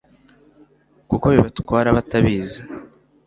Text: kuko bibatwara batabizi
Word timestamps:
kuko 1.09 1.25
bibatwara 1.33 1.89
batabizi 1.97 2.59